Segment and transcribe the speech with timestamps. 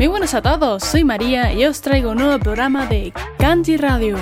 [0.00, 4.16] Muy buenas a todos, soy María y os traigo un nuevo programa de Candy Radio.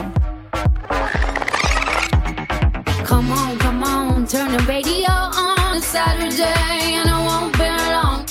[3.06, 8.26] Come on, come on, turn the radio on Saturday and I won't be long.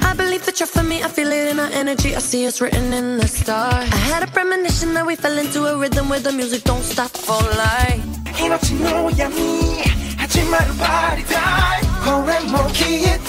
[0.00, 2.60] I believe that you're for me, I feel it in our energy, I see it's
[2.60, 3.88] written in the stars.
[3.88, 7.16] I had a premonition that we fell into a rhythm where the music don't stop
[7.16, 8.02] for life.
[8.36, 9.80] 이렇지 너야 미
[10.16, 13.22] 하지 말로 발이 다 거래 먹기에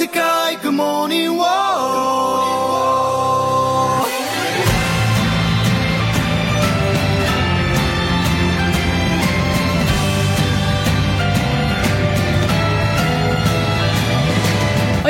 [0.00, 2.69] Toxic good morning, whoa.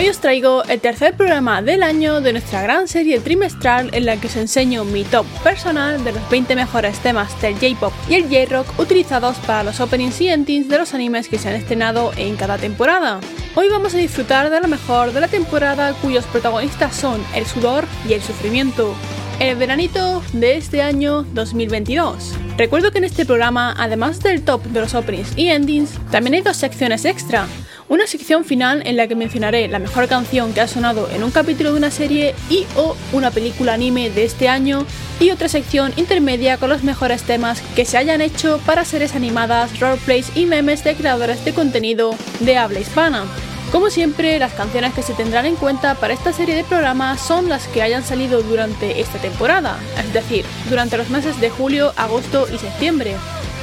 [0.01, 4.17] Hoy os traigo el tercer programa del año de nuestra gran serie trimestral en la
[4.17, 8.23] que os enseño mi top personal de los 20 mejores temas del J-pop y el
[8.23, 12.37] J-rock utilizados para los openings y endings de los animes que se han estrenado en
[12.37, 13.21] cada temporada.
[13.55, 17.85] Hoy vamos a disfrutar de lo mejor de la temporada cuyos protagonistas son el sudor
[18.09, 18.95] y el sufrimiento.
[19.39, 22.33] El veranito de este año 2022.
[22.57, 26.41] Recuerdo que en este programa, además del top de los openings y endings, también hay
[26.41, 27.47] dos secciones extra.
[27.91, 31.33] Una sección final en la que mencionaré la mejor canción que ha sonado en un
[31.33, 34.87] capítulo de una serie y o una película anime de este año
[35.19, 39.81] y otra sección intermedia con los mejores temas que se hayan hecho para series animadas,
[39.81, 43.25] roleplays y memes de creadores de contenido de habla hispana.
[43.73, 47.49] Como siempre, las canciones que se tendrán en cuenta para esta serie de programas son
[47.49, 52.47] las que hayan salido durante esta temporada, es decir, durante los meses de julio, agosto
[52.55, 53.17] y septiembre.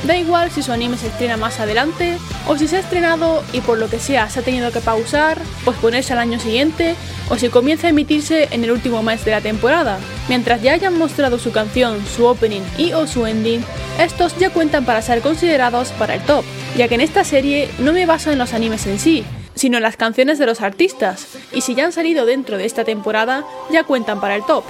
[0.05, 3.61] Da igual si su anime se estrena más adelante o si se ha estrenado y
[3.61, 6.95] por lo que sea se ha tenido que pausar, posponerse al año siguiente
[7.29, 9.99] o si comienza a emitirse en el último mes de la temporada.
[10.29, 13.63] Mientras ya hayan mostrado su canción, su opening y o su ending,
[13.99, 16.45] estos ya cuentan para ser considerados para el top,
[16.77, 19.25] ya que en esta serie no me baso en los animes en sí,
[19.55, 22.83] sino en las canciones de los artistas, y si ya han salido dentro de esta
[22.83, 24.63] temporada, ya cuentan para el top.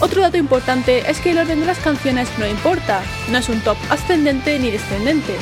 [0.00, 3.60] Otro dato importante es que el orden de las canciones no importa, no es un
[3.60, 5.34] top ascendente ni descendente.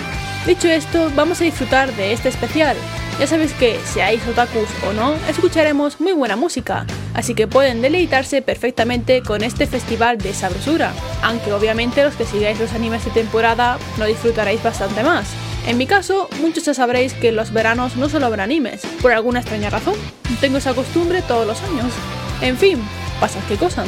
[0.46, 2.76] Dicho esto, vamos a disfrutar de este especial.
[3.18, 8.40] Ya sabéis que, seáis otakus o no, escucharemos muy buena música, así que pueden deleitarse
[8.40, 10.92] perfectamente con este festival de sabrosura,
[11.22, 15.28] aunque obviamente los que sigáis los animes de temporada lo disfrutaréis bastante más.
[15.66, 19.12] En mi caso, muchos ya sabréis que en los veranos no solo habrá animes, por
[19.12, 19.96] alguna extraña razón.
[20.40, 21.92] Tengo esa costumbre todos los años.
[22.40, 22.80] En fin,
[23.20, 23.84] pasas qué cosa.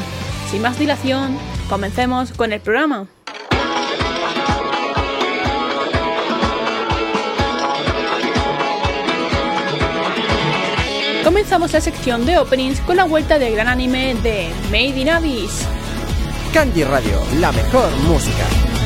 [0.51, 1.37] Sin más dilación,
[1.69, 3.07] comencemos con el programa.
[11.23, 15.67] Comenzamos la sección de openings con la vuelta del gran anime de Made in Abyss.
[16.55, 18.78] Candy Radio, la mejor música.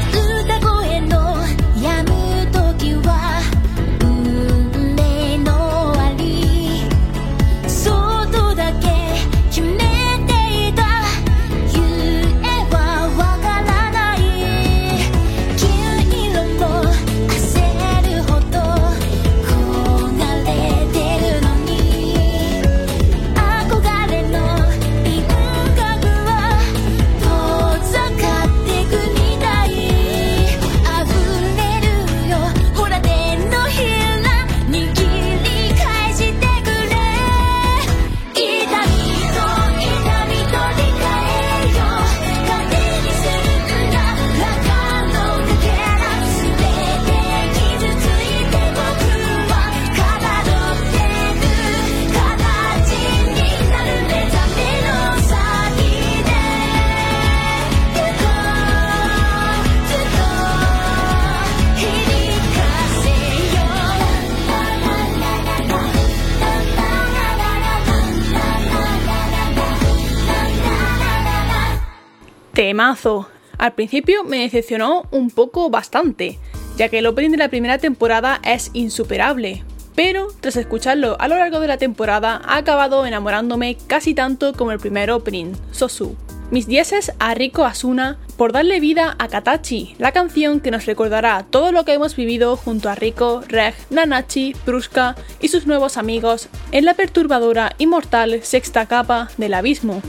[73.58, 76.40] Al principio me decepcionó un poco bastante,
[76.76, 79.62] ya que el opening de la primera temporada es insuperable.
[79.94, 84.72] Pero tras escucharlo a lo largo de la temporada ha acabado enamorándome casi tanto como
[84.72, 86.16] el primer opening, Sosu.
[86.50, 91.46] Mis dieces a Riko Asuna por darle vida a Katachi, la canción que nos recordará
[91.48, 96.48] todo lo que hemos vivido junto a Riko, Reg, Nanachi, Pruska y sus nuevos amigos
[96.72, 100.02] en la perturbadora y mortal sexta capa del abismo.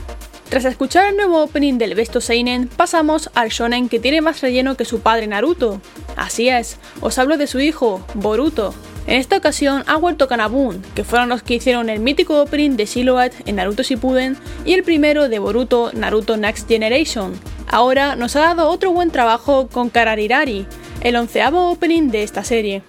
[0.48, 4.76] Tras escuchar el nuevo opening del Besto Seinen, pasamos al shonen que tiene más relleno
[4.76, 5.80] que su padre Naruto.
[6.16, 8.74] Así es, os hablo de su hijo, Boruto.
[9.06, 12.86] En esta ocasión ha vuelto Kanabun, que fueron los que hicieron el mítico opening de
[12.86, 17.32] Silhouette en Naruto Shippuden y el primero de Boruto Naruto Next Generation.
[17.66, 20.66] Ahora nos ha dado otro buen trabajo con Kararirari,
[21.00, 22.82] el onceavo opening de esta serie.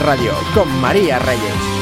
[0.00, 1.73] Radio con María Reyes.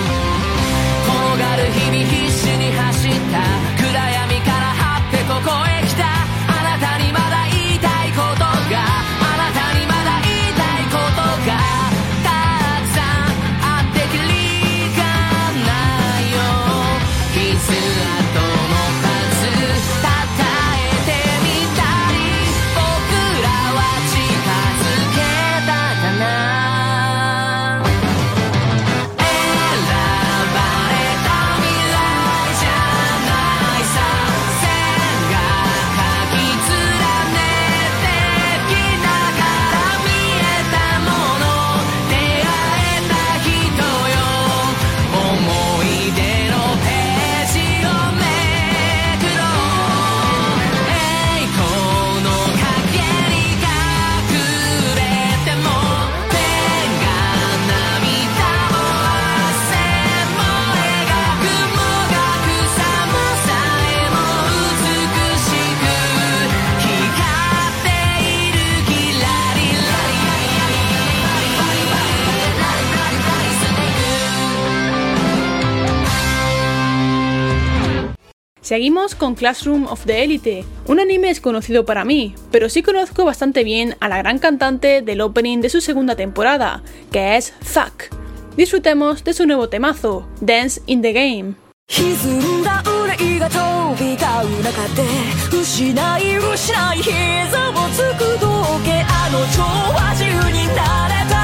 [78.71, 80.65] Seguimos con Classroom of the Elite.
[80.87, 85.01] Un anime es conocido para mí, pero sí conozco bastante bien a la gran cantante
[85.01, 88.13] del opening de su segunda temporada, que es Zack.
[88.57, 91.55] Disfrutemos de su nuevo temazo, Dance in the Game.
[91.89, 94.27] 歪んだ憂いが飛び交
[94.59, 95.03] う中で
[95.49, 98.47] 失い失い膝をつく道
[98.83, 99.63] 家あの蝶
[99.95, 101.40] は自由になれた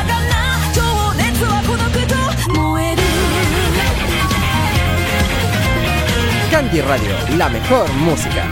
[6.51, 8.45] Kanji Radio, la mejor música.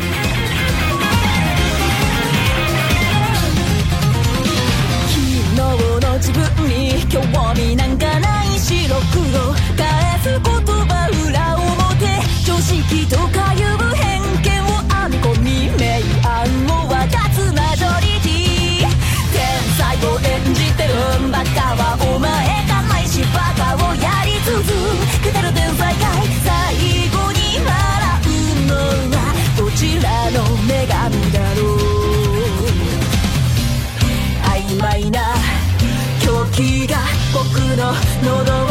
[37.86, 38.65] の喉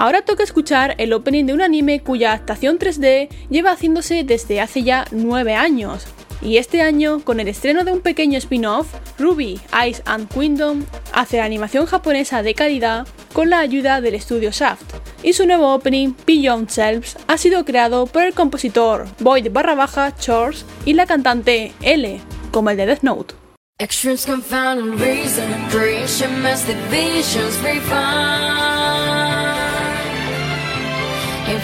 [0.00, 4.82] Ahora toca escuchar el opening de un anime cuya adaptación 3D lleva haciéndose desde hace
[4.82, 6.06] ya 9 años.
[6.40, 11.42] Y este año, con el estreno de un pequeño spin-off, Ruby, Ice and Kingdom hace
[11.42, 14.90] animación japonesa de calidad con la ayuda del estudio Shaft.
[15.22, 20.16] Y su nuevo opening, Beyond Selves, ha sido creado por el compositor Boyd barra baja
[20.16, 23.34] Chores y la cantante L, como el de Death Note.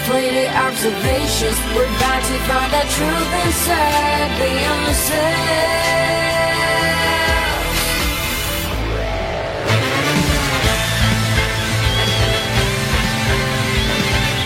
[0.06, 1.58] Inflated observations.
[1.74, 5.34] We're bound to find the truth inside Beyond the self.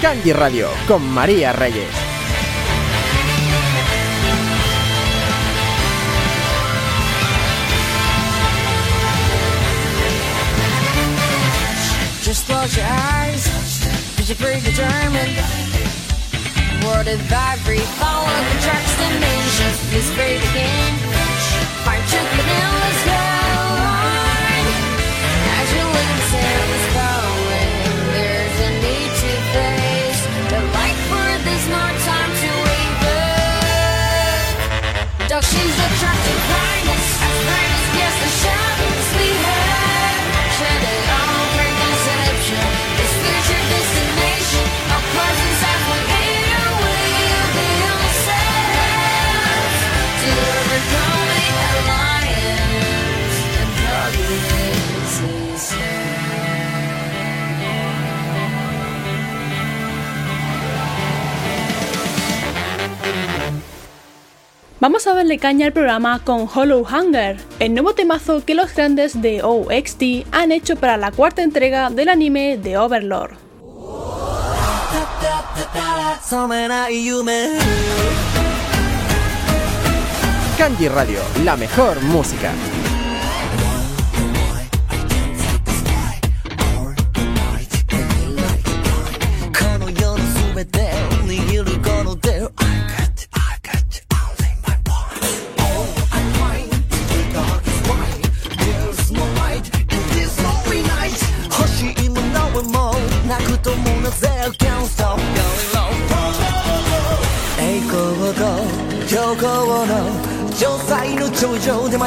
[0.01, 1.85] Kanji Radio con María Reyes.
[12.23, 13.50] Just close your eyes
[14.31, 15.35] you predetermined?
[16.87, 19.79] What if I free follow the tracks dimensions?
[19.91, 20.95] Please free begin.
[21.83, 23.19] Find truth within, let's go.
[25.59, 27.75] As you listen, it's calling.
[28.15, 33.27] There's a need to face the light for this, not time to waver.
[35.27, 35.43] Duck!
[35.43, 36.80] she's attracted by.
[64.81, 69.21] Vamos a darle caña al programa con Hollow Hunger, el nuevo temazo que los grandes
[69.21, 73.37] de OXT han hecho para la cuarta entrega del anime de Overlord.
[80.57, 82.51] Kanji Radio, la mejor música.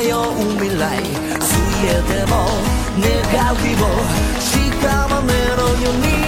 [0.08, 1.02] よう未来
[1.40, 2.46] ついえても
[3.00, 3.88] 願う日も
[4.40, 6.23] しかまめのように。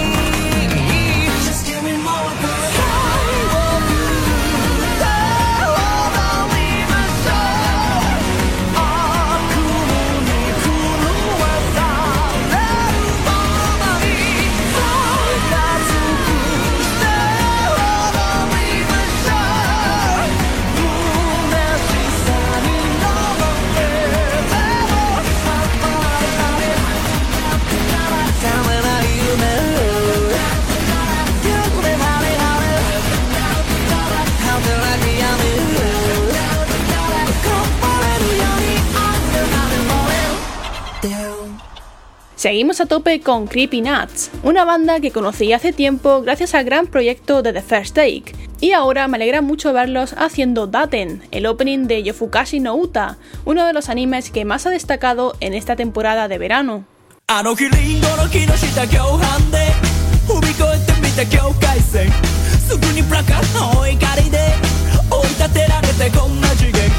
[42.36, 46.86] Seguimos a tope con Creepy Nuts, una banda que conocí hace tiempo gracias al gran
[46.86, 51.86] proyecto de The First Take, y ahora me alegra mucho verlos haciendo Daten, el opening
[51.86, 53.16] de Yofukashi no Uta,
[53.46, 56.84] uno de los animes que más ha destacado en esta temporada de verano.
[65.46, 66.90] 立てられてこんな次元へ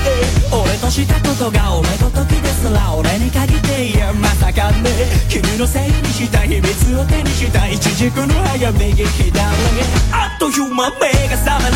[0.55, 4.87] 俺としたことが俺と時ですら俺に限っていやまさかね。
[5.27, 9.39] 君のせいにした秘密を手にした一軸の葉が右左。
[10.13, 11.75] あっという間目が覚める。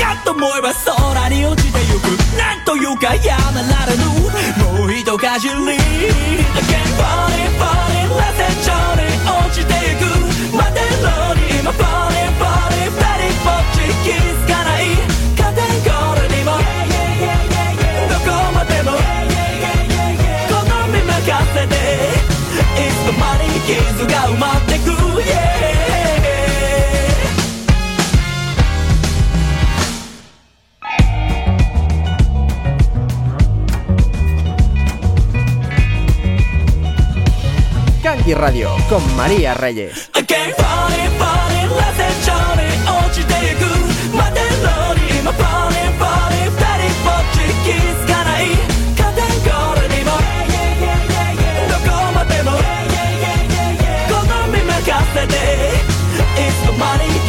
[0.00, 2.08] かと思えば空に落ちてゆく。
[2.38, 4.80] なんというかやめられぬ。
[4.80, 5.54] もう一かじり。
[5.54, 5.76] Again
[6.96, 8.72] falling falling l e t it show
[9.28, 10.56] 落ちてゆく。
[10.56, 13.62] 待てろに今 falling falling ready for
[14.02, 14.41] 気づかない
[23.65, 25.67] 傷が埋まってく yeah
[38.07, 40.09] Kanji Radio con María Reyes.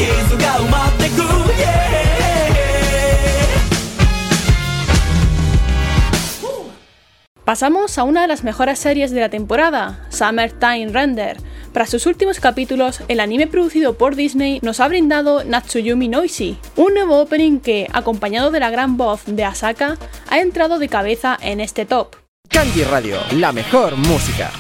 [0.03, 1.23] 傷が埋まってく
[1.59, 1.99] yeah
[7.49, 11.39] Pasamos a una de las mejores series de la temporada, Summertime Render.
[11.73, 16.93] Para sus últimos capítulos, el anime producido por Disney nos ha brindado Natsuyumi Noisy, un
[16.93, 19.97] nuevo opening que, acompañado de la gran voz de Asaka,
[20.29, 22.17] ha entrado de cabeza en este top.
[22.51, 24.51] Kanji Radio, la mejor música.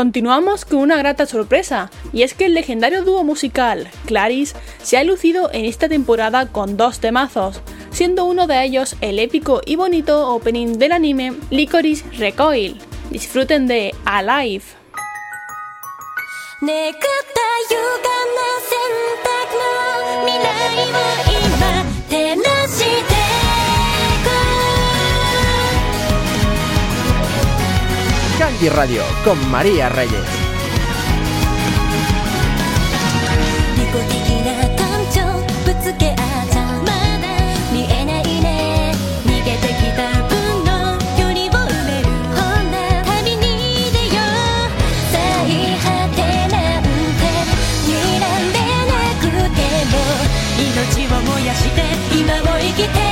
[0.00, 5.04] Continuamos con una grata sorpresa, y es que el legendario dúo musical Claris se ha
[5.04, 10.34] lucido en esta temporada con dos temazos, siendo uno de ellos el épico y bonito
[10.34, 12.76] opening del anime Licorice Recoil.
[13.10, 14.64] Disfruten de Alive.
[16.62, 17.00] 願った
[17.68, 17.76] 歪
[18.34, 18.74] な選
[19.22, 20.48] 択の未来
[20.84, 20.96] を
[21.44, 23.19] 今照らして
[28.41, 30.41] Candy Radio con María Reyes.
[52.63, 53.10] 利己的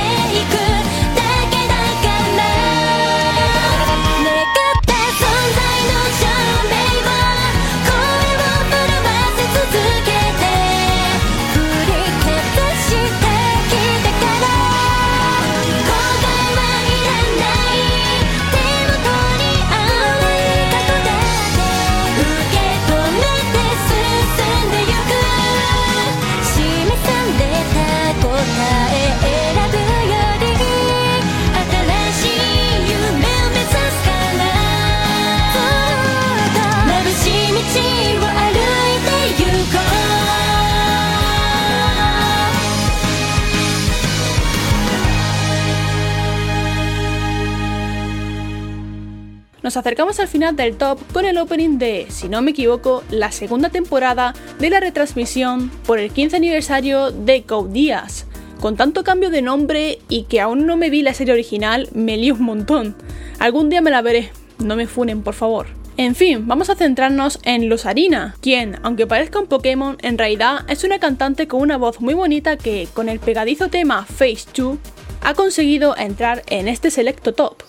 [49.70, 53.30] Nos acercamos al final del top con el opening de, si no me equivoco, la
[53.30, 58.26] segunda temporada de la retransmisión por el 15 aniversario de Code Geass.
[58.60, 62.16] Con tanto cambio de nombre y que aún no me vi la serie original, me
[62.16, 62.96] lío un montón.
[63.38, 65.68] Algún día me la veré, no me funen por favor.
[65.96, 70.82] En fin, vamos a centrarnos en Losarina, quien, aunque parezca un Pokémon, en realidad es
[70.82, 74.78] una cantante con una voz muy bonita que, con el pegadizo tema Face 2,
[75.22, 77.62] ha conseguido entrar en este selecto top.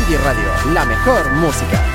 [0.00, 1.80] Landy Radio, la mejor música.「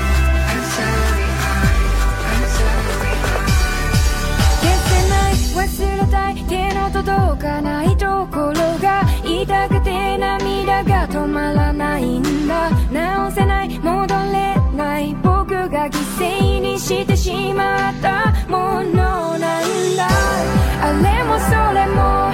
[20.78, 22.30] あれもそれも」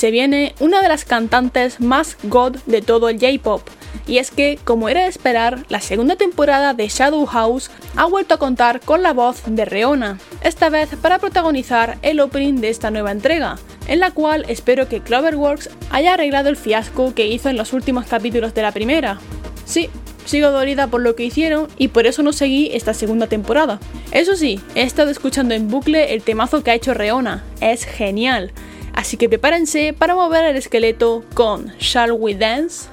[0.00, 3.60] se viene una de las cantantes más god de todo el J-pop.
[4.06, 8.32] Y es que, como era de esperar, la segunda temporada de Shadow House ha vuelto
[8.32, 12.90] a contar con la voz de Reona, esta vez para protagonizar el opening de esta
[12.90, 13.58] nueva entrega,
[13.88, 18.06] en la cual espero que Cloverworks haya arreglado el fiasco que hizo en los últimos
[18.06, 19.18] capítulos de la primera.
[19.66, 19.90] Sí,
[20.24, 23.78] sigo dolida por lo que hicieron y por eso no seguí esta segunda temporada.
[24.12, 28.50] Eso sí, he estado escuchando en bucle el temazo que ha hecho Reona, es genial.
[28.94, 32.88] Así que prepárense para mover el esqueleto con Shall We Dance?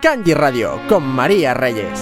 [0.00, 2.00] Candy Radio con María Reyes.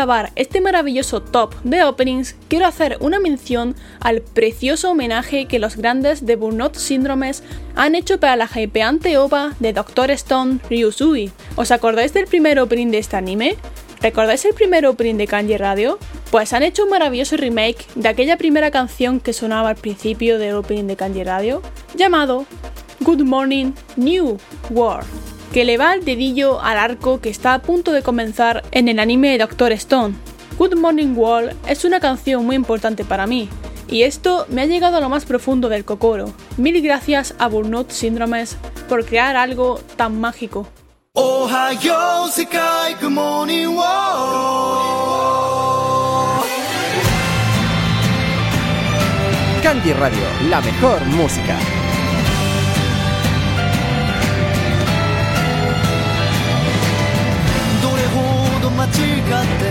[0.00, 5.76] Acabar este maravilloso top de openings, quiero hacer una mención al precioso homenaje que los
[5.76, 7.42] grandes de Burnout Syndromes
[7.76, 10.10] han hecho para la hypeante OVA de Dr.
[10.12, 11.30] Stone Ryusui.
[11.54, 13.56] ¿Os acordáis del primer opening de este anime?
[14.00, 15.98] ¿Recordáis el primer opening de Kanji Radio?
[16.30, 20.54] Pues han hecho un maravilloso remake de aquella primera canción que sonaba al principio del
[20.54, 21.60] opening de Kanji Radio,
[21.94, 22.46] llamado
[23.00, 24.38] Good Morning New
[24.70, 28.88] World que le va el dedillo al arco que está a punto de comenzar en
[28.88, 30.14] el anime Doctor Stone.
[30.58, 33.48] Good Morning Wall es una canción muy importante para mí,
[33.88, 36.32] y esto me ha llegado a lo más profundo del cocoro.
[36.56, 38.56] Mil gracias a Burnout Syndromes
[38.88, 40.68] por crear algo tan mágico.
[49.62, 51.58] Candy Radio, la mejor música.
[59.30, 59.69] 곁에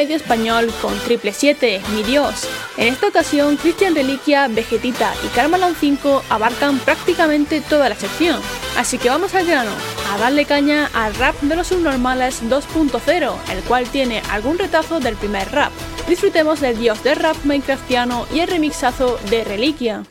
[0.00, 2.48] intermedio español con Triple 7, Mi Dios.
[2.78, 8.40] En esta ocasión, Christian Reliquia, Vegetita y Karmalan 5 abarcan prácticamente toda la sección.
[8.78, 9.72] Así que vamos al grano,
[10.10, 15.16] a darle caña al rap de los subnormales 2.0, el cual tiene algún retazo del
[15.16, 15.72] primer rap.
[16.08, 20.04] Disfrutemos del dios del rap minecraftiano y el remixazo de Reliquia.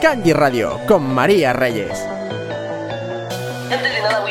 [0.00, 2.02] Candy Radio con María Reyes.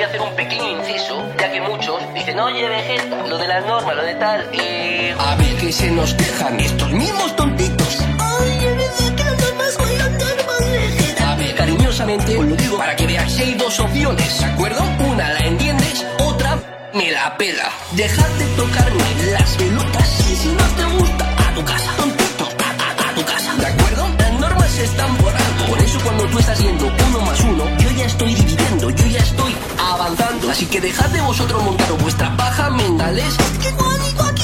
[0.10, 4.04] Hacer un pequeño inciso, ya que muchos dicen, oye Vegeta, lo de las normas, lo
[4.04, 5.10] de tal, y...
[5.19, 7.98] A ver que se nos quejan estos mismos tontitos.
[8.41, 11.32] Oye Vegeta, normas, voy a normas, Vegeta.
[11.32, 14.84] A ver, cariñosamente os lo digo para que veáis, hay dos opciones, ¿de acuerdo?
[15.12, 16.58] Una la entiendes, otra
[16.93, 17.69] me la pela.
[17.91, 22.69] Dejad de tocarme las pelotas y si no te gusta, a tu casa, tontito, a,
[23.06, 24.08] a- a tu casa, ¿de acuerdo?
[24.17, 27.91] Las normas están por algo, por eso cuando tú estás haciendo uno más uno, yo
[27.91, 29.49] ya estoy dividiendo, yo ya estoy
[29.89, 30.49] avanzando.
[30.49, 33.36] Así que dejad de vosotros montar vuestra paja mentales.
[33.62, 34.43] Que guanico aquí,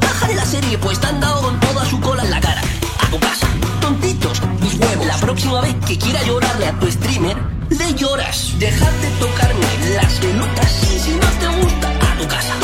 [0.00, 2.62] paja de la serie, pues te han dado con toda su cola en la cara.
[3.00, 3.46] A tu casa,
[3.80, 5.06] tontitos, mis huevos.
[5.06, 7.36] La próxima vez que quiera llorarle a tu streamer,
[7.70, 8.58] le lloras.
[8.58, 12.54] Dejad de tocarme las pelotas y si no te gusta, a tu casa,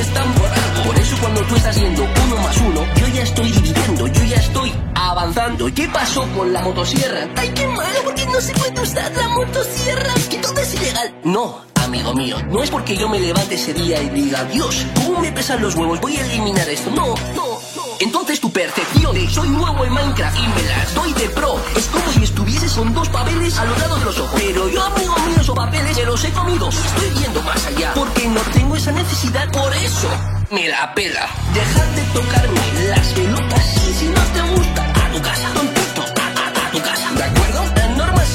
[0.00, 0.82] están por algo.
[0.84, 4.36] Por eso cuando tú estás haciendo uno más uno, yo ya estoy dividiendo, yo ya
[4.36, 5.72] estoy avanzando.
[5.74, 7.28] ¿Qué pasó con la motosierra?
[7.36, 10.14] Ay, qué malo, porque no se puede usar la motosierra.
[10.30, 11.14] Que todo es ilegal.
[11.24, 15.20] No, amigo mío, no es porque yo me levante ese día y diga, Dios, ¿cómo
[15.20, 16.00] me pesan los huevos?
[16.00, 16.90] Voy a eliminar esto.
[16.90, 17.55] No, no.
[18.00, 21.60] Entonces tu percepción de soy nuevo en Minecraft y me las doy de pro.
[21.76, 24.40] Es como si estuvieses con dos papeles a los lados de los ojos.
[24.40, 26.68] Pero yo, amigo mío, esos papeles me los he comido.
[26.68, 27.92] Estoy viendo más allá.
[27.94, 29.50] Porque no tengo esa necesidad.
[29.50, 30.08] Por eso
[30.50, 31.28] me la pela.
[31.54, 35.75] Dejad de tocarme las pelotas y si no te gusta, a tu casa.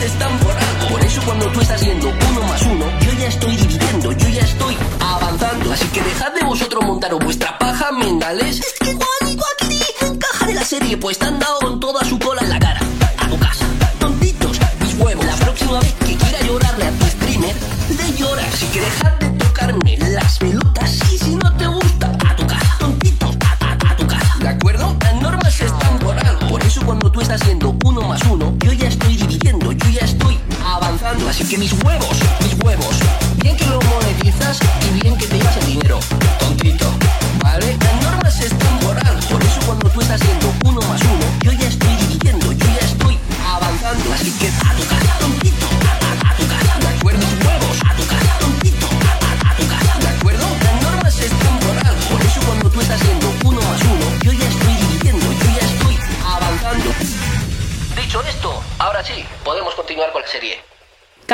[0.06, 0.88] Están por algo.
[0.90, 4.42] Por eso cuando tú estás haciendo uno más uno, yo ya estoy dividiendo, yo ya
[4.42, 5.72] estoy avanzando.
[5.72, 8.60] Así que dejad de vosotros montaros vuestra paja mentales.
[8.60, 12.18] Es que guanico aquí encaja de la serie, pues te han dado con toda su
[12.20, 12.80] cola en la cara.
[13.18, 13.66] A tu casa.
[14.00, 15.26] Tontitos, mis huevos.
[15.26, 17.56] La próxima vez que quiera llorarle a tu streamer,
[17.90, 18.48] le lloras.
[18.54, 21.31] Así que dejad de tocarme las pelotas y si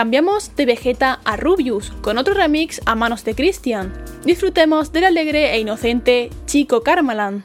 [0.08, 3.92] Cambiamos de Vegeta a Rubius con otro remix a manos de Christian.
[4.24, 7.44] Disfrutemos del alegre e inocente Chico Karmalan.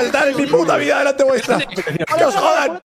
[0.00, 1.58] en mi puta vida delante vuestra.
[1.58, 2.80] ¡Que os jodan!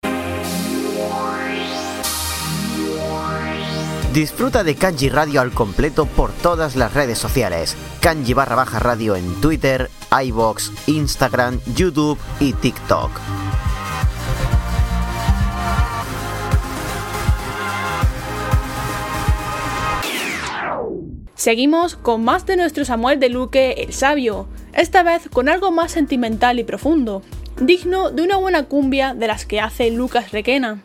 [4.13, 7.77] Disfruta de Kanji Radio al completo por todas las redes sociales.
[8.01, 9.91] Kanji barra baja radio en Twitter,
[10.25, 13.11] iBox, Instagram, YouTube y TikTok.
[21.35, 25.93] Seguimos con más de nuestro Samuel de Luque, el sabio esta vez con algo más
[25.93, 27.23] sentimental y profundo,
[27.61, 30.83] digno de una buena cumbia de las que hace Lucas Requena.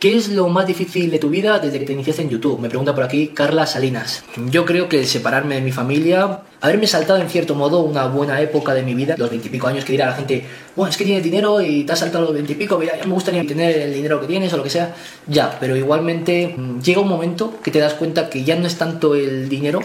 [0.00, 2.60] ¿Qué es lo más difícil de tu vida desde que te iniciaste en YouTube?
[2.60, 4.22] Me pregunta por aquí Carla Salinas.
[4.48, 8.74] Yo creo que separarme de mi familia, haberme saltado en cierto modo una buena época
[8.74, 10.44] de mi vida, los veintipico años que dirá la gente,
[10.76, 13.76] bueno, es que tienes dinero y te has saltado los veintipico, ya me gustaría tener
[13.76, 14.94] el dinero que tienes o lo que sea,
[15.26, 18.78] ya, pero igualmente mm, llega un momento que te das cuenta que ya no es
[18.78, 19.80] tanto el dinero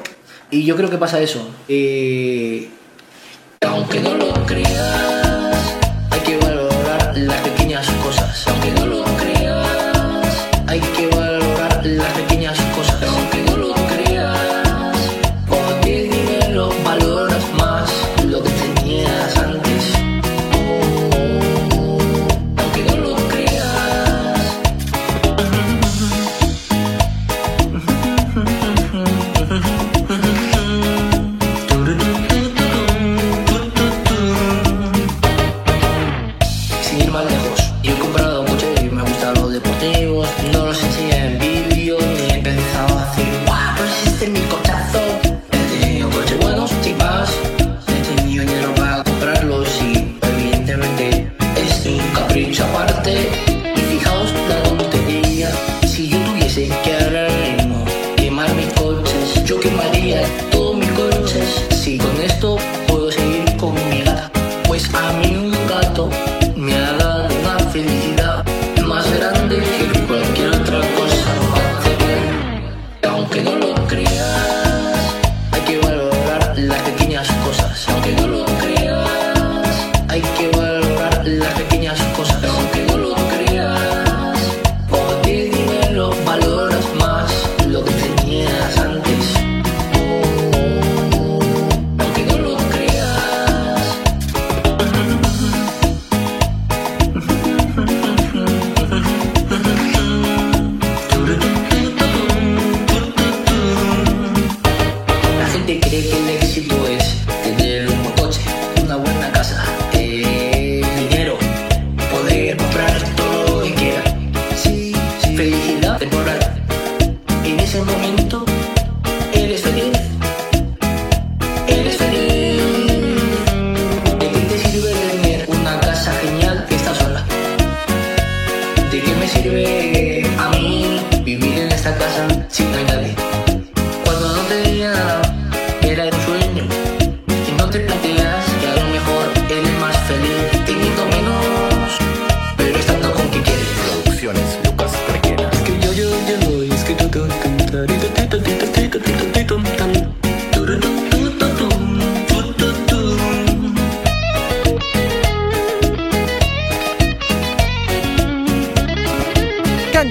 [0.52, 1.50] y yo creo que pasa eso.
[1.68, 2.70] Eh,
[3.64, 5.33] aunque no lo creas.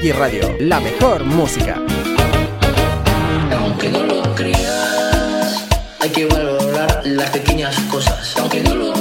[0.00, 1.76] Radio, la mejor música.
[3.58, 5.68] Aunque no lo creas,
[6.00, 8.34] hay que valorar las pequeñas cosas.
[8.38, 8.91] Aunque no lo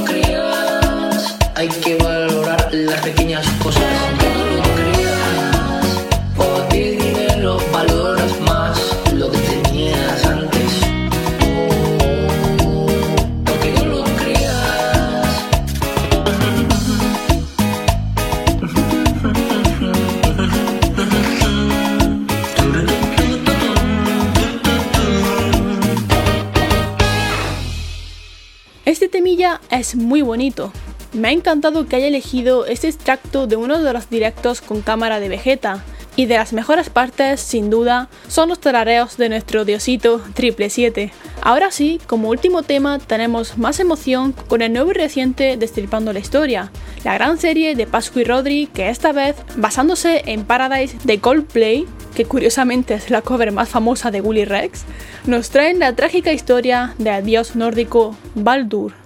[29.96, 30.72] muy bonito.
[31.14, 35.20] Me ha encantado que haya elegido este extracto de uno de los directos con cámara
[35.20, 35.84] de Vegeta.
[36.16, 41.12] Y de las mejores partes, sin duda, son los tarareos de nuestro diosito Triple 7.
[41.42, 46.20] Ahora sí, como último tema, tenemos más emoción con el nuevo y reciente Destripando la
[46.20, 46.70] Historia,
[47.06, 51.88] la gran serie de Pascu y Rodri que esta vez, basándose en Paradise de Coldplay,
[52.14, 54.84] que curiosamente es la cover más famosa de Willy Rex,
[55.26, 59.01] nos traen la trágica historia del dios nórdico Baldur.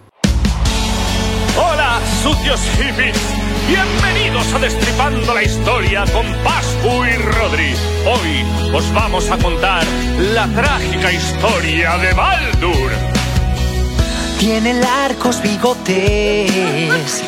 [1.58, 3.18] Hola, sucios hippies.
[3.68, 7.74] Bienvenidos a Destripando la Historia con Pascu y Rodri.
[8.06, 9.86] Hoy os vamos a contar
[10.34, 12.91] la trágica historia de Baldur.
[14.38, 17.24] Tiene largos bigotes,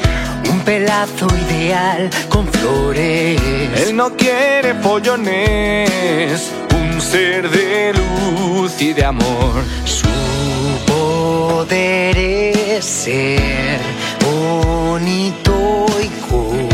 [0.52, 3.42] un pelazo ideal con flores.
[3.78, 9.64] Él no quiere pollones, un ser de luz y de amor.
[9.86, 10.06] Su
[10.86, 13.80] poder es ser
[14.38, 16.70] bonito y cool.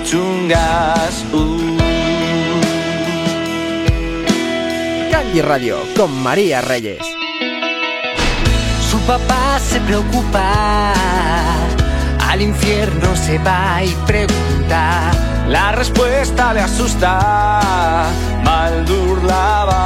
[0.04, 1.24] chungas.
[1.32, 1.62] uh.
[5.40, 7.02] Radio con María Reyes.
[8.90, 10.92] Su papá se preocupa,
[12.28, 15.31] al infierno se va y pregunta.
[15.48, 17.60] La respuesta le asusta.
[18.44, 19.82] Baldur la va.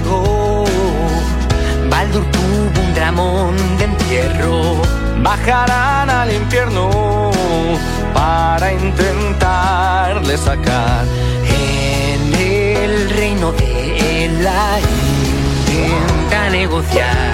[0.00, 0.64] Ciego.
[1.88, 4.82] Baldur tuvo un dramón de entierro.
[5.22, 7.30] Bajarán al infierno
[8.14, 11.04] para intentarle sacar.
[11.44, 17.32] En el reino de Ela intenta negociar.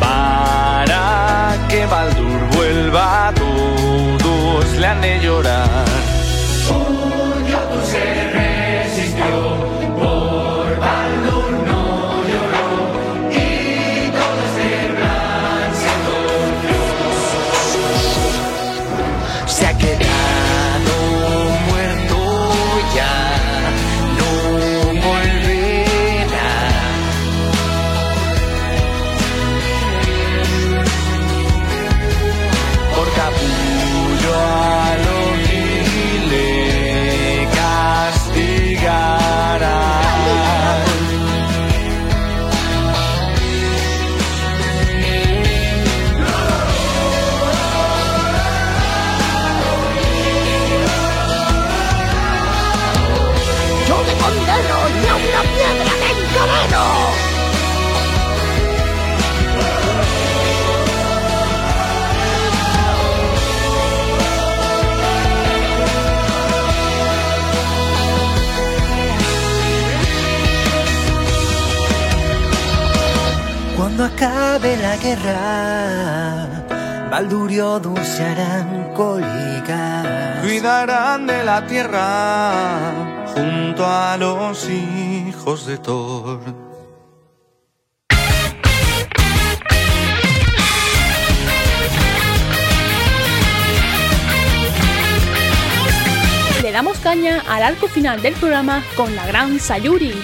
[0.00, 6.15] Para que Baldur vuelva, todos le han de llorar.
[85.56, 86.40] Hijos de Thor.
[96.62, 100.14] Le damos caña al arco final del programa con la gran Sayuri.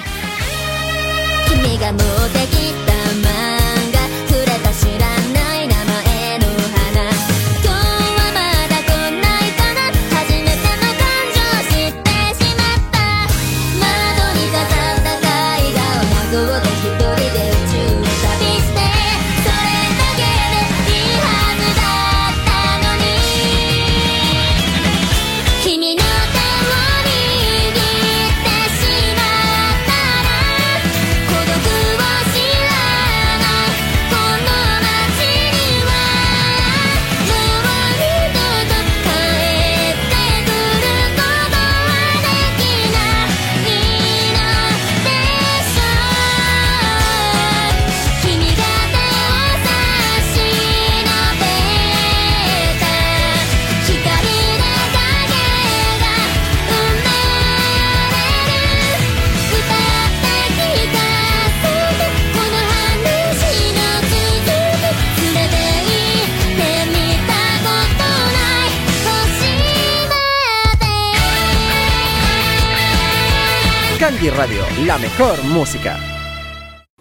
[74.86, 75.98] La mejor música.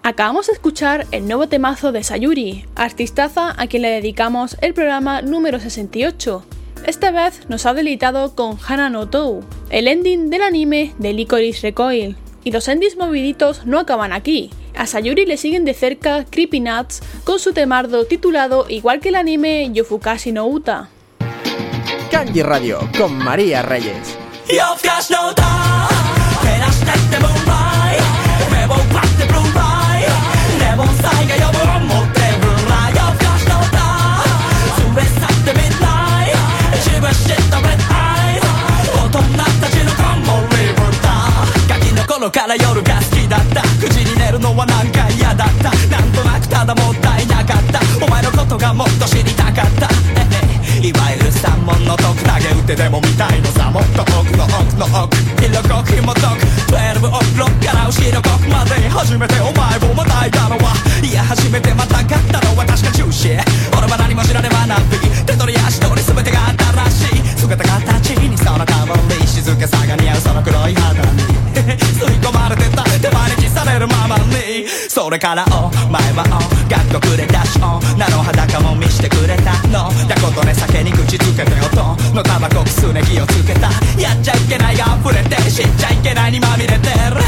[0.03, 5.21] Acabamos de escuchar el nuevo temazo de Sayuri, artistaza a quien le dedicamos el programa
[5.21, 6.45] número 68.
[6.86, 11.61] Esta vez nos ha deleitado con Hana no Tou, el ending del anime de Licorice
[11.61, 12.17] Recoil.
[12.43, 14.51] Y los endings moviditos no acaban aquí.
[14.75, 19.15] A Sayuri le siguen de cerca Creepy Nuts con su temardo titulado igual que el
[19.15, 20.89] anime Yofukashi no Uta.
[22.09, 24.17] Kanji Radio con María Reyes.
[42.30, 43.61] から夜が好きだった。
[43.82, 45.72] 9時に寝るのはなんか嫌だった。
[45.89, 47.80] なんとなくただもったいなかった。
[48.03, 49.89] お前のことがもっと知りたかった。
[50.82, 53.72] いわゆる三文の徳投げ打ってでも見たいのさ。
[53.72, 55.17] もっと奥の奥の奥。
[55.41, 56.45] 色濃く紐解く。
[56.69, 60.78] 12オクロッから後ろ国まで初めてお前をまたいたのは。
[61.01, 63.34] いや初めてまたがったのは確か中止。
[63.74, 66.53] 俺は何も知らねばなび手取り足取り全てが
[66.91, 67.39] 新しい。
[67.39, 68.86] 姿形にその香
[69.19, 71.01] り静けさが似合うその黒い肌。
[71.01, 71.20] に
[74.12, 79.55] まにそれからお前はお学校くれたし女の裸も見してくれた。
[79.68, 83.72] のだことね酒に口つけて音のタバコくすね気をつけた。
[83.95, 86.89] やっちゃいけないが溢れて知っちゃいけないにまみれて。
[87.12, 87.24] る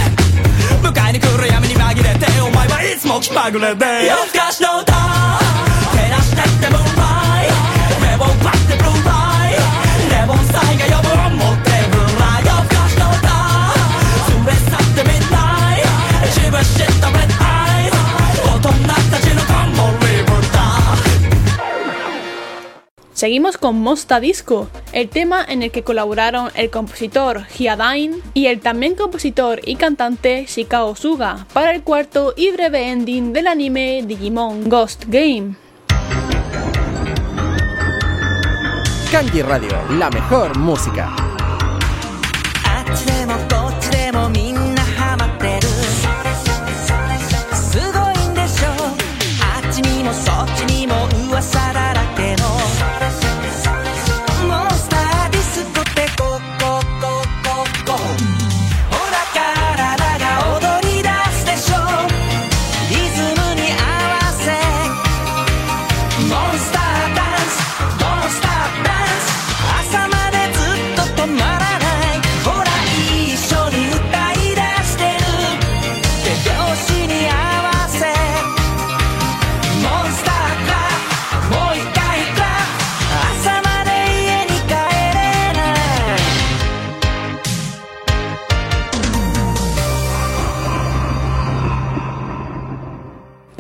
[0.84, 2.28] 迎えに来る闇に紛れて。
[2.42, 3.86] お前はいつも気まぐれで。
[4.08, 4.92] 夜更かしの歌。
[4.92, 7.48] 照らしてってムーンライ
[7.88, 9.56] ト目を奪ってブルーライ。
[10.12, 11.73] レモンサイが呼ぶ持って
[23.24, 28.60] Seguimos con Mosta Disco, el tema en el que colaboraron el compositor Hyadain y el
[28.60, 34.68] también compositor y cantante Shikao Suga para el cuarto y breve ending del anime Digimon
[34.68, 35.56] Ghost Game.
[39.10, 41.33] Kanji Radio, la mejor música.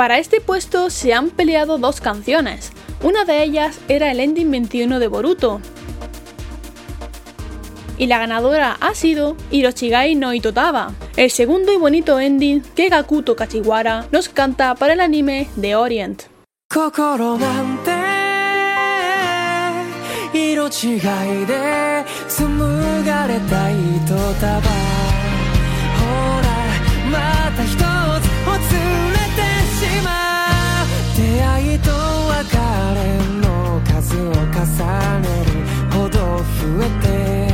[0.04, 2.74] Para este puesto se han peleado dos canciones.
[3.01, 5.62] Una de ellas era el ending 21 de Boruto.
[7.97, 13.38] Y la ganadora ha sido Hirochigai no Itotaba, el segundo y bonito ending que Gakuto
[13.38, 16.24] Kachiwara nos canta para el anime The Orient.
[34.76, 37.53] 重ねるほど増えて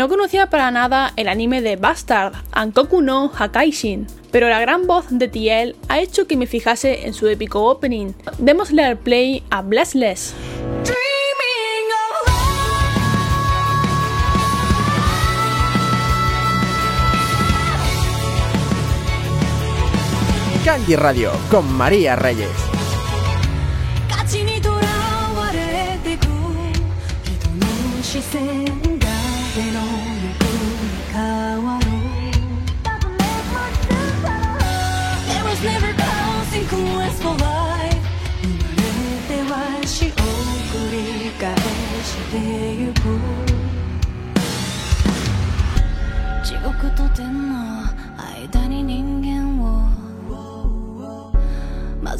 [0.00, 5.04] No conocía para nada el anime de Bastard, Ankoku no Hakaishin, pero la gran voz
[5.10, 8.14] de Tiel ha hecho que me fijase en su épico opening.
[8.38, 10.32] Démosle al play a Blessless.
[20.64, 22.48] Candy Radio con María Reyes.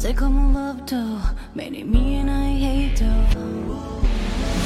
[0.00, 0.96] ぜ込む love と
[1.54, 2.54] 目に見えない
[2.94, 3.04] hate と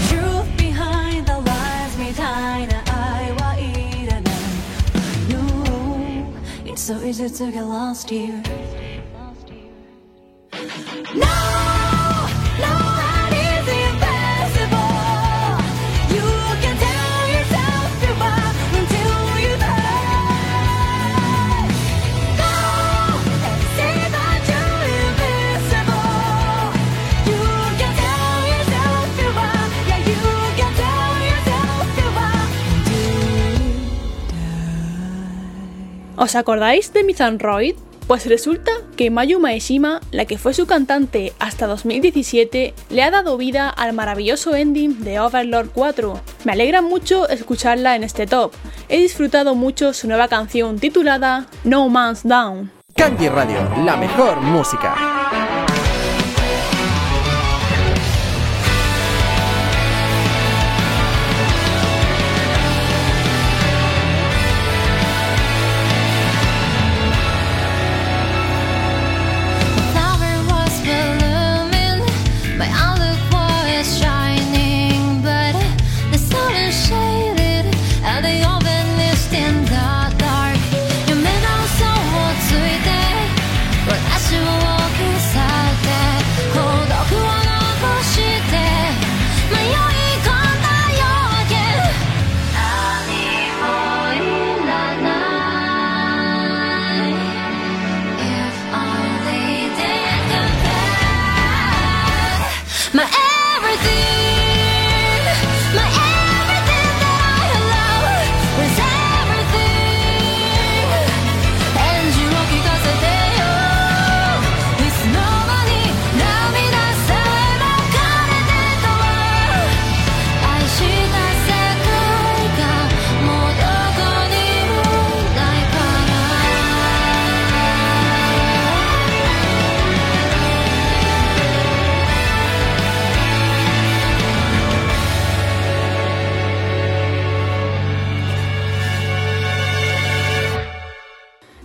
[0.09, 4.35] Truth behind the lies みたいな愛はいらない
[4.95, 6.25] I know
[6.65, 8.43] it's so easy to get lost here
[36.18, 37.76] ¿Os acordáis de Mizanroid?
[38.08, 43.36] Pues resulta que Mayu Maeshima, la que fue su cantante hasta 2017, le ha dado
[43.36, 46.22] vida al maravilloso ending de Overlord 4.
[46.44, 48.54] Me alegra mucho escucharla en este top.
[48.90, 52.72] He disfrutado mucho su nueva canción titulada No Man's Down.
[52.96, 55.45] Candy Radio, la mejor música.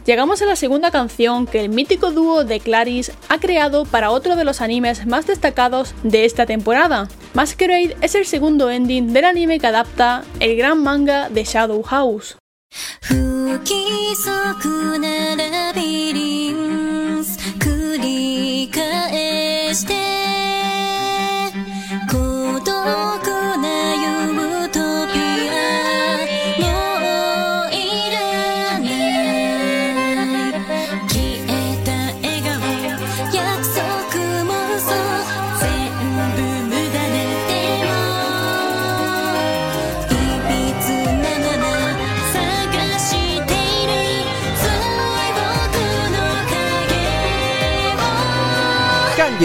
[0.09, 4.35] Llegamos a la segunda canción que el mítico dúo de Claris ha creado para otro
[4.35, 7.07] de los animes más destacados de esta temporada.
[7.33, 12.37] Masquerade es el segundo ending del anime que adapta el gran manga de Shadow House.
[13.01, 13.13] 不
[13.59, 19.93] 規則なラビリンス繰り返して
[22.11, 23.18] 孤独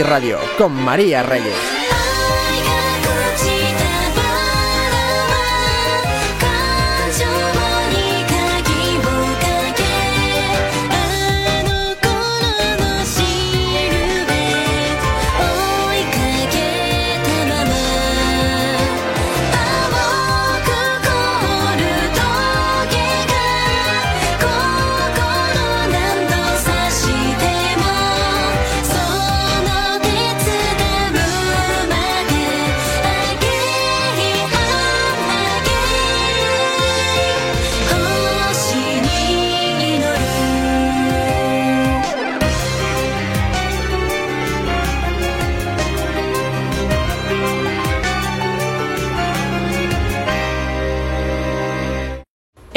[0.03, 1.74] Radio con María Reyes.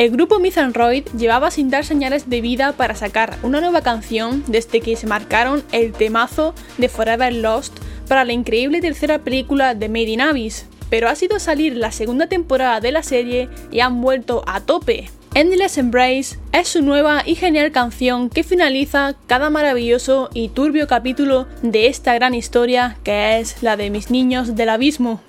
[0.08, 4.80] El grupo Misanroid llevaba sin dar señales de vida para sacar una nueva canción desde
[4.80, 7.76] que se marcaron el temazo de Forever Lost
[8.08, 12.26] para la increíble tercera película de Made in Abyss, pero ha sido salir la segunda
[12.26, 15.10] temporada de la serie y han vuelto a tope.
[15.34, 21.46] Endless Embrace es su nueva y genial canción que finaliza cada maravilloso y turbio capítulo
[21.60, 25.20] de esta gran historia que es la de mis niños del abismo.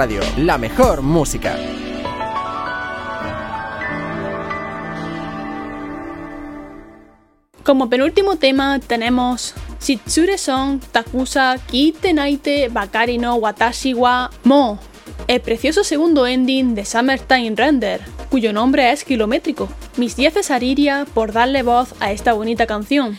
[0.00, 1.58] Radio, la mejor música.
[7.62, 14.78] Como penúltimo tema tenemos Shitsure Song Takusa Kitenaite Bakari no Watashi wa Mo,
[15.28, 19.68] el precioso segundo ending de Summertime Render, cuyo nombre es kilométrico.
[19.98, 23.18] Mis 10 Ariria por darle voz a esta bonita canción.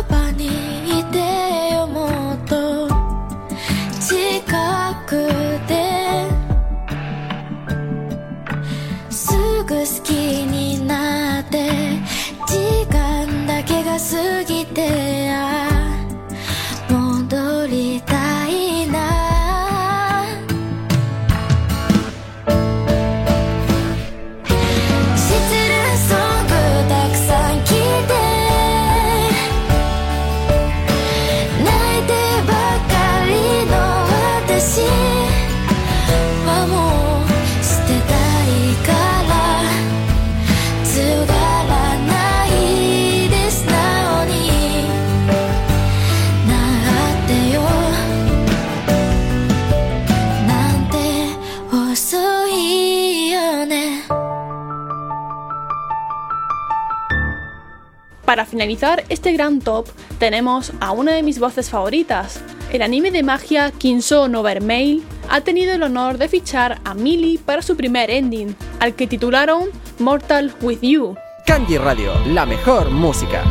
[58.71, 62.41] finalizar este gran top, tenemos a una de mis voces favoritas.
[62.71, 67.37] El anime de magia Kinso no Vermeil ha tenido el honor de fichar a Millie
[67.37, 69.69] para su primer ending, al que titularon
[69.99, 71.15] Mortal With You.
[71.45, 73.43] Kanji Radio, la mejor música.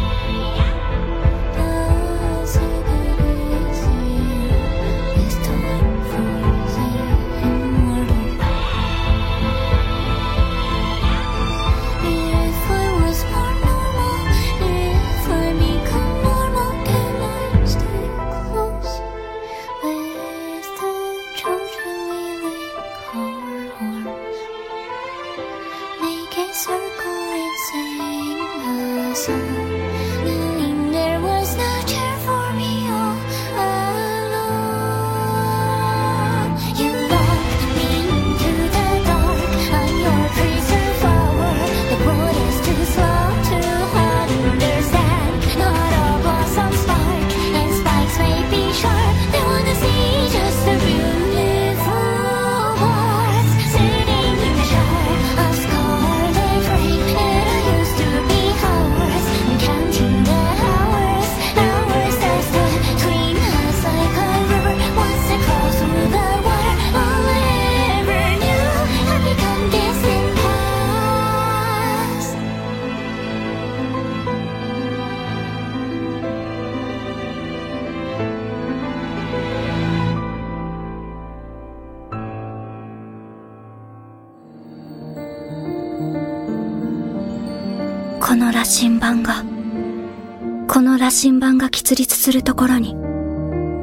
[92.19, 92.95] するところに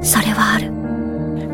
[0.03, 0.73] それはある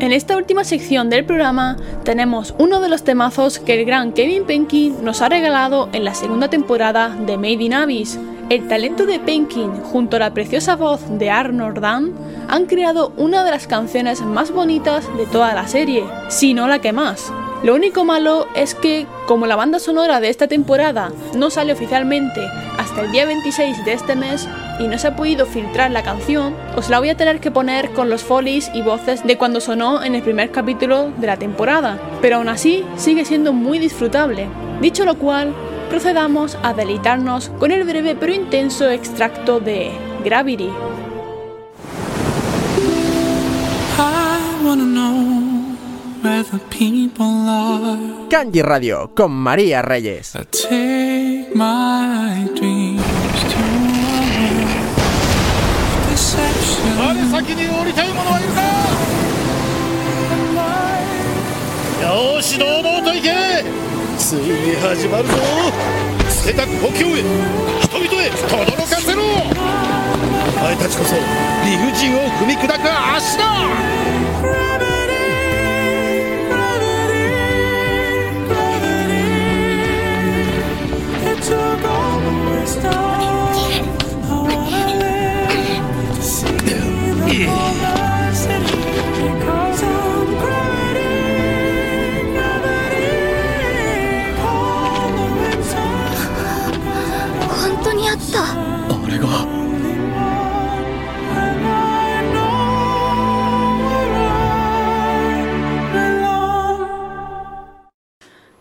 [0.01, 4.45] En esta última sección del programa tenemos uno de los temazos que el gran Kevin
[4.45, 8.17] Penkin nos ha regalado en la segunda temporada de Made in Abyss.
[8.49, 12.13] El talento de Penkin junto a la preciosa voz de Arnold Dan
[12.47, 16.79] han creado una de las canciones más bonitas de toda la serie, si no la
[16.79, 17.31] que más.
[17.64, 22.46] Lo único malo es que, como la banda sonora de esta temporada no sale oficialmente
[22.76, 24.46] hasta el día 26 de este mes
[24.78, 27.92] y no se ha podido filtrar la canción, os la voy a tener que poner
[27.92, 31.98] con los folies y voces de cuando sonó en el primer capítulo de la temporada,
[32.20, 34.46] pero aún así sigue siendo muy disfrutable.
[34.82, 35.54] Dicho lo cual,
[35.88, 39.90] procedamos a deleitarnos con el breve pero intenso extracto de
[40.22, 40.68] Gravity.
[46.24, 47.98] Where the people are.
[48.30, 50.32] Kanji Radio con María Reyes.
[50.50, 53.04] Take my dreams
[53.52, 53.60] to
[54.32, 56.96] a deception.
[56.96, 58.62] 誰先に降りたい者はいるか
[62.02, 63.30] よーし堂々と行け
[64.18, 65.34] ついに始まるぞ
[66.30, 67.22] 捨てた故郷へ
[67.82, 69.26] 人々へ轟かせろお
[70.62, 71.20] 前たちこそ理
[71.76, 72.80] 不尽を踏み砕く
[73.16, 73.44] 足だ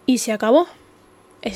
[0.05, 0.67] Y se acabó.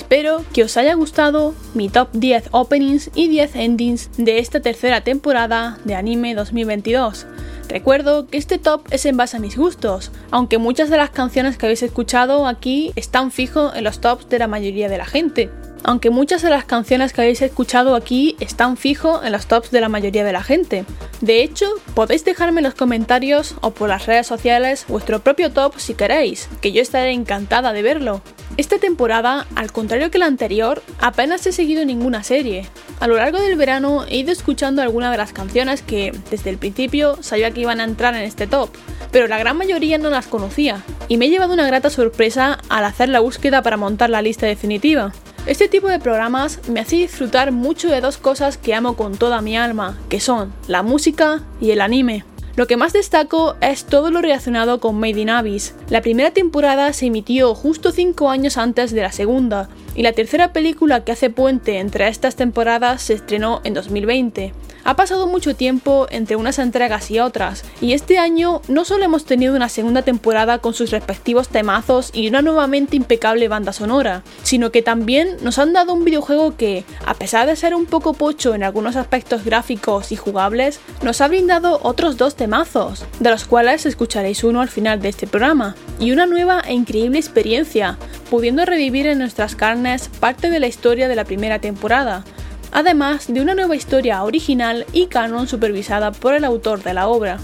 [0.10, 5.01] Espero que os haya gustado mi top 10 openings y 10 endings de esta tercera
[5.01, 7.28] temporada de anime 2022.
[7.68, 11.58] Recuerdo que este top es en base a mis gustos, aunque muchas de las canciones
[11.58, 15.49] que habéis escuchado aquí están fijo en los tops de la mayoría de la gente.
[15.88, 19.79] Aunque muchas de las canciones que habéis escuchado aquí están fijo en los tops de
[19.79, 20.83] la mayoría de la gente.
[21.21, 21.65] De hecho,
[21.95, 26.49] podéis dejarme en los comentarios o por las redes sociales vuestro propio top si queréis,
[26.59, 28.21] que yo estaré encantada de verlo.
[28.57, 32.67] Esta temporada, al contrario que la anterior, apenas he seguido ninguna serie.
[32.99, 36.57] A lo largo del verano he ido escuchando algunas de las canciones que, desde el
[36.57, 38.71] principio, sabía que iban a entrar en este top,
[39.13, 42.83] pero la gran mayoría no las conocía, y me he llevado una grata sorpresa al
[42.83, 45.13] hacer la búsqueda para montar la lista definitiva.
[45.47, 49.39] Este tipo de programas me hace disfrutar mucho de dos cosas que amo con toda
[49.39, 52.25] mi alma, que son la música y el anime.
[52.57, 55.73] Lo que más destaco es todo lo relacionado con Made in Abyss.
[55.89, 60.53] La primera temporada se emitió justo 5 años antes de la segunda, y la tercera
[60.53, 64.53] película que hace puente entre estas temporadas se estrenó en 2020.
[64.83, 69.25] Ha pasado mucho tiempo entre unas entregas y otras, y este año no solo hemos
[69.25, 74.71] tenido una segunda temporada con sus respectivos temazos y una nuevamente impecable banda sonora, sino
[74.71, 78.55] que también nos han dado un videojuego que, a pesar de ser un poco pocho
[78.55, 83.85] en algunos aspectos gráficos y jugables, nos ha brindado otros dos temazos, de los cuales
[83.85, 87.97] escucharéis uno al final de este programa, y una nueva e increíble experiencia,
[88.29, 89.86] pudiendo revivir en nuestras carnes
[90.19, 92.25] parte de la historia de la primera temporada,
[92.71, 97.39] además de una nueva historia original y canon supervisada por el autor de la obra.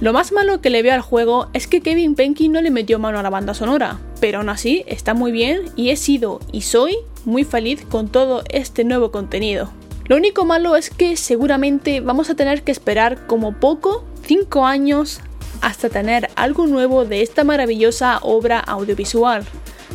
[0.00, 2.98] Lo más malo que le veo al juego es que Kevin Penky no le metió
[2.98, 6.62] mano a la banda sonora, pero aún así está muy bien y he sido y
[6.62, 9.70] soy muy feliz con todo este nuevo contenido.
[10.06, 15.20] Lo único malo es que seguramente vamos a tener que esperar como poco 5 años
[15.60, 19.44] hasta tener algo nuevo de esta maravillosa obra audiovisual.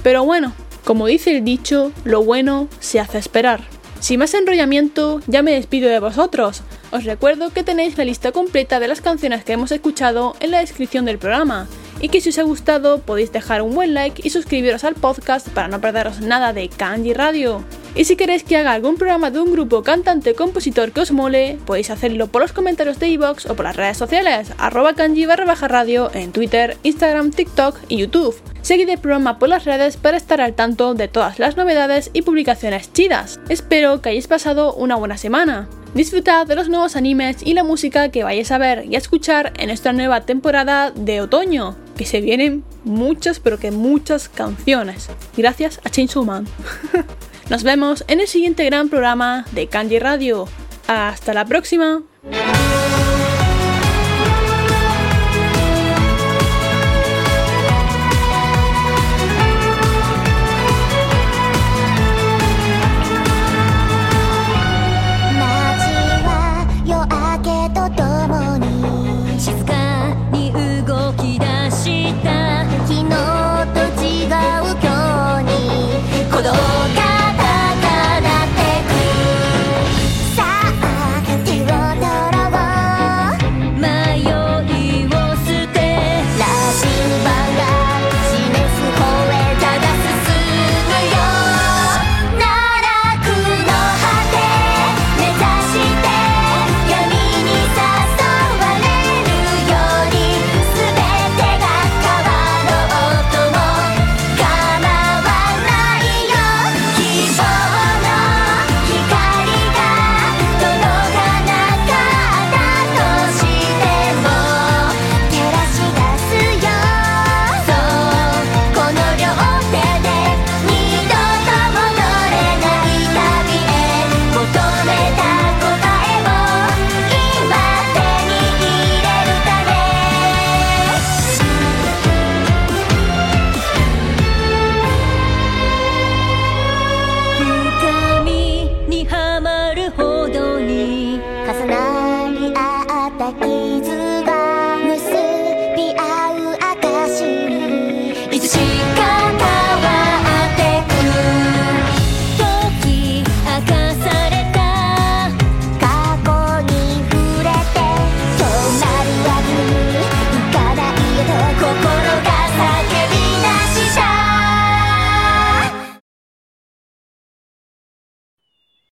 [0.03, 0.53] Pero bueno,
[0.85, 3.61] como dice el dicho, lo bueno se hace esperar.
[3.99, 6.61] Sin más enrollamiento, ya me despido de vosotros.
[6.91, 10.59] Os recuerdo que tenéis la lista completa de las canciones que hemos escuchado en la
[10.59, 11.67] descripción del programa,
[11.99, 15.49] y que si os ha gustado podéis dejar un buen like y suscribiros al podcast
[15.49, 17.63] para no perderos nada de Kanji Radio.
[17.97, 21.57] Y si queréis que haga algún programa de un grupo cantante compositor que os mole,
[21.65, 25.45] podéis hacerlo por los comentarios de iVoox o por las redes sociales, arroba kanji barra
[25.45, 28.35] baja radio en Twitter, Instagram, TikTok y YouTube.
[28.63, 32.23] Seguid el programa por las redes para estar al tanto de todas las novedades y
[32.23, 33.39] publicaciones chidas.
[33.47, 35.69] Espero que hayáis pasado una buena semana.
[35.93, 39.53] Disfrutad de los nuevos animes y la música que vayáis a ver y a escuchar
[39.57, 45.07] en esta nueva temporada de otoño, que se vienen muchas pero que muchas canciones.
[45.37, 46.45] Gracias a Chainsaw Man.
[47.49, 50.47] Nos vemos en el siguiente gran programa de Kanji Radio.
[50.87, 52.01] Hasta la próxima.